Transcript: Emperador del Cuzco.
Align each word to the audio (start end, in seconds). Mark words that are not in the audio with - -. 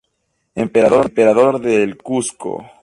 Emperador 0.55 1.61
del 1.61 1.95
Cuzco. 1.95 2.65